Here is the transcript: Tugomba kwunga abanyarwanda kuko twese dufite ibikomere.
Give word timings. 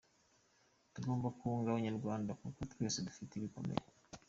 Tugomba 0.93 1.27
kwunga 1.37 1.67
abanyarwanda 1.69 2.31
kuko 2.41 2.59
twese 2.71 2.97
dufite 3.07 3.31
ibikomere. 3.35 3.85